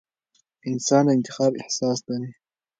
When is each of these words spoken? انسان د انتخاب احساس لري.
انسان 0.69 1.03
د 1.07 1.09
انتخاب 1.17 1.51
احساس 1.61 1.97
لري. 2.07 2.29